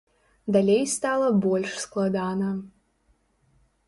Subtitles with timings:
[0.53, 2.49] Далей стала больш складана.